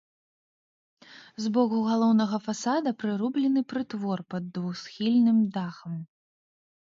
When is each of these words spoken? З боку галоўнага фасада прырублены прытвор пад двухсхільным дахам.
З 1.43 1.49
боку 1.57 1.77
галоўнага 1.89 2.37
фасада 2.45 2.93
прырублены 3.03 3.61
прытвор 3.73 4.19
пад 4.35 4.43
двухсхільным 4.55 5.37
дахам. 5.59 5.93